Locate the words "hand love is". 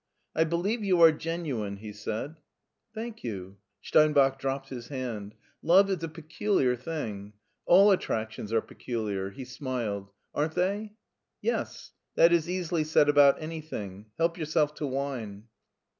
4.87-6.01